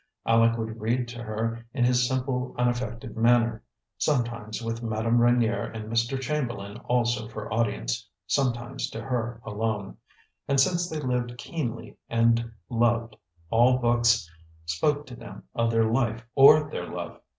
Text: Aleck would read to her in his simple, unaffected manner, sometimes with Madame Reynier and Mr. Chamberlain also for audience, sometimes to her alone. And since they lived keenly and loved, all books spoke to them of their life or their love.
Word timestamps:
Aleck 0.25 0.57
would 0.57 0.81
read 0.81 1.07
to 1.09 1.21
her 1.21 1.63
in 1.75 1.83
his 1.85 2.07
simple, 2.07 2.55
unaffected 2.57 3.15
manner, 3.15 3.61
sometimes 3.99 4.59
with 4.59 4.81
Madame 4.81 5.19
Reynier 5.19 5.61
and 5.75 5.87
Mr. 5.93 6.19
Chamberlain 6.19 6.77
also 6.85 7.27
for 7.29 7.53
audience, 7.53 8.09
sometimes 8.25 8.89
to 8.89 8.99
her 9.03 9.39
alone. 9.45 9.97
And 10.47 10.59
since 10.59 10.89
they 10.89 10.99
lived 11.01 11.37
keenly 11.37 11.97
and 12.09 12.51
loved, 12.67 13.15
all 13.51 13.77
books 13.77 14.27
spoke 14.65 15.05
to 15.05 15.15
them 15.15 15.43
of 15.53 15.69
their 15.69 15.85
life 15.85 16.25
or 16.33 16.67
their 16.71 16.87
love. 16.87 17.21